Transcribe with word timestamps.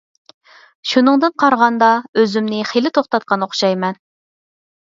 شۇنىڭدىن 0.91 1.35
قارىغاندا 1.43 1.91
ئۆزۈمنى 2.23 2.63
خېلى 2.73 2.95
توختاتقان 2.99 3.49
ئوخشايمەن. 3.49 4.05